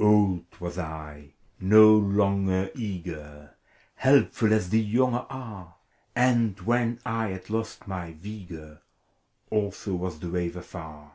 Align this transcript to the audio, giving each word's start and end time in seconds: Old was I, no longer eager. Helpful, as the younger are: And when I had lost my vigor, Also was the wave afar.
Old 0.00 0.46
was 0.58 0.76
I, 0.76 1.34
no 1.60 1.94
longer 1.96 2.68
eager. 2.74 3.54
Helpful, 3.94 4.52
as 4.52 4.70
the 4.70 4.80
younger 4.80 5.24
are: 5.30 5.76
And 6.16 6.58
when 6.62 6.98
I 7.06 7.28
had 7.28 7.48
lost 7.48 7.86
my 7.86 8.14
vigor, 8.14 8.82
Also 9.50 9.94
was 9.94 10.18
the 10.18 10.30
wave 10.30 10.56
afar. 10.56 11.12